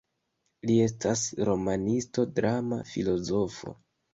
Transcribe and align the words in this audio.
Li 0.69 0.77
estas 0.85 1.21
romanisto, 1.49 2.27
drama 2.41 2.81
filozofo. 2.95 3.79